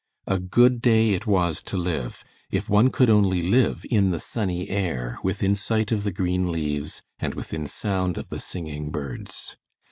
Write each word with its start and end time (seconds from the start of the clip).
A 0.25 0.39
good 0.39 0.81
day 0.81 1.11
it 1.11 1.27
was 1.27 1.61
to 1.61 1.77
live 1.77 2.23
if 2.49 2.67
one 2.67 2.89
could 2.89 3.07
only 3.11 3.43
live 3.43 3.85
in 3.91 4.09
the 4.09 4.19
sunny 4.19 4.67
air 4.67 5.19
within 5.21 5.53
sight 5.53 5.91
of 5.91 6.03
the 6.03 6.11
green 6.11 6.51
leaves 6.51 7.03
and 7.19 7.35
within 7.35 7.67
sound 7.67 8.17
of 8.17 8.29
the 8.29 8.39
singing 8.39 8.89
birds. 8.89 9.57